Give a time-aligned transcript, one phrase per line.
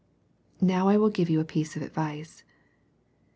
[0.61, 2.43] Now I will give you a piece of advice.